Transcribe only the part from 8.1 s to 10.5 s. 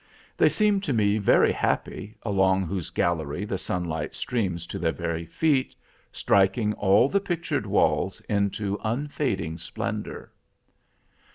into unfading splendor."